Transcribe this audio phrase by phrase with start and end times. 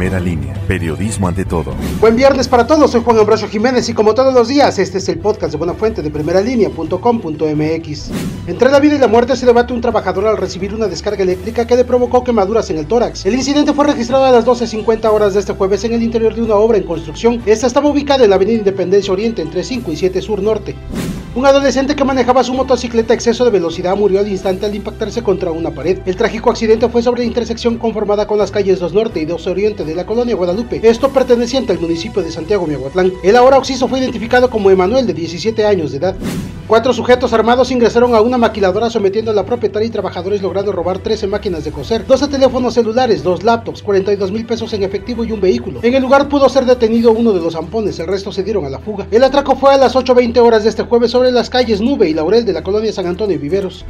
[0.00, 1.74] Primera línea, periodismo ante todo.
[2.00, 5.06] Buen viernes para todos, soy Juan Ambrosio Jiménez y como todos los días, este es
[5.10, 8.10] el podcast de Buena Fuente de primeralinea.com.mx.
[8.46, 11.66] Entre la vida y la muerte se debate un trabajador al recibir una descarga eléctrica
[11.66, 13.26] que le provocó quemaduras en el tórax.
[13.26, 16.44] El incidente fue registrado a las 12.50 horas de este jueves en el interior de
[16.44, 17.42] una obra en construcción.
[17.44, 20.76] Esta estaba ubicada en la avenida Independencia Oriente entre 5 y 7 Sur Norte.
[21.32, 25.22] Un adolescente que manejaba su motocicleta a exceso de velocidad murió al instante al impactarse
[25.22, 26.00] contra una pared.
[26.04, 29.46] El trágico accidente fue sobre la intersección conformada con las calles 2 Norte y 2
[29.46, 33.12] Oriente de la colonia Guadalupe, esto perteneciente al municipio de Santiago Miahuatlán.
[33.22, 36.16] El ahora occiso fue identificado como Emanuel, de 17 años de edad.
[36.70, 41.00] Cuatro sujetos armados ingresaron a una maquiladora sometiendo a la propietaria y trabajadores logrando robar
[41.00, 45.32] 13 máquinas de coser, 12 teléfonos celulares, dos laptops, 42 mil pesos en efectivo y
[45.32, 45.80] un vehículo.
[45.82, 48.70] En el lugar pudo ser detenido uno de los zampones, el resto se dieron a
[48.70, 49.08] la fuga.
[49.10, 52.14] El atraco fue a las 8.20 horas de este jueves sobre las calles Nube y
[52.14, 53.84] Laurel de la colonia San Antonio y Viveros.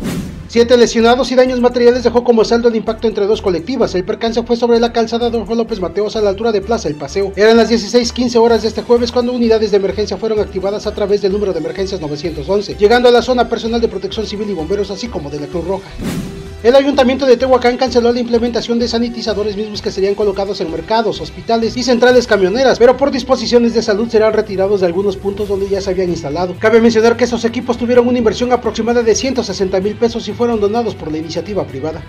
[0.50, 3.94] Siete lesionados y daños materiales dejó como saldo el impacto entre dos colectivas.
[3.94, 6.96] El percance fue sobre la calzada Adolfo López Mateos a la altura de Plaza El
[6.96, 7.32] Paseo.
[7.36, 11.22] Eran las 16:15 horas de este jueves cuando unidades de emergencia fueron activadas a través
[11.22, 14.90] del número de emergencias 911, llegando a la zona personal de protección civil y bomberos
[14.90, 15.88] así como de la Cruz Roja.
[16.62, 21.18] El ayuntamiento de Tehuacán canceló la implementación de sanitizadores mismos que serían colocados en mercados,
[21.22, 25.70] hospitales y centrales camioneras, pero por disposiciones de salud serán retirados de algunos puntos donde
[25.70, 26.54] ya se habían instalado.
[26.58, 30.60] Cabe mencionar que esos equipos tuvieron una inversión aproximada de 160 mil pesos y fueron
[30.60, 32.02] donados por la iniciativa privada.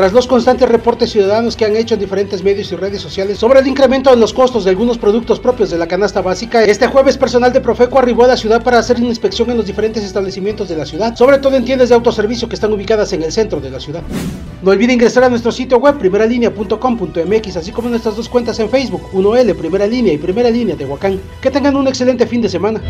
[0.00, 3.60] Tras los constantes reportes ciudadanos que han hecho en diferentes medios y redes sociales sobre
[3.60, 7.18] el incremento en los costos de algunos productos propios de la canasta básica, este jueves
[7.18, 10.70] personal de Profeco arribó a la ciudad para hacer una inspección en los diferentes establecimientos
[10.70, 13.60] de la ciudad, sobre todo en tiendas de autoservicio que están ubicadas en el centro
[13.60, 14.00] de la ciudad.
[14.62, 19.02] No olvide ingresar a nuestro sitio web primeralinea.com.mx, así como nuestras dos cuentas en Facebook,
[19.12, 21.20] 1L Primera Línea y Primera Línea de Huacán.
[21.42, 22.80] Que tengan un excelente fin de semana.